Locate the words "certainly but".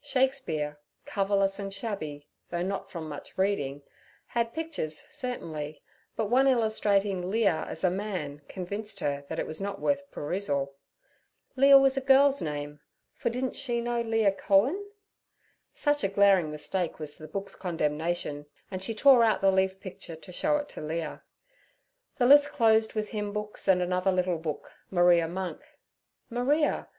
5.10-6.30